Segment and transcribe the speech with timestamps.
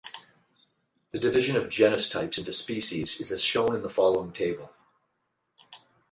[1.11, 4.73] The division of genus types into species is as shown in the following table.